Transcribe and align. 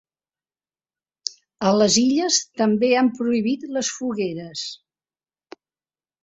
A 1.71 1.73
les 1.79 1.97
Illes 2.03 2.39
també 2.63 2.89
han 3.03 3.11
prohibit 3.19 3.67
les 3.77 3.93
fogueres. 3.99 4.65